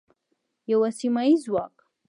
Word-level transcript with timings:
یو 0.71 0.81
سیمه 0.99 1.21
ییز 1.27 1.39
ځواک. 1.45 1.75